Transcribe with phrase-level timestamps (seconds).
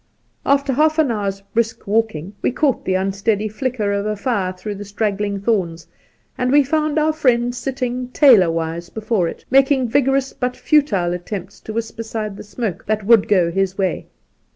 [0.47, 4.73] After half an hour's brisk walking, we caught the unsteady flicker of a fire through
[4.73, 5.85] the straggling thorns,
[6.39, 11.73] and we found our friend sitting tailorwise before it, making vigorous but futile attempts to
[11.73, 14.07] wisp aside the smoke that would go his way.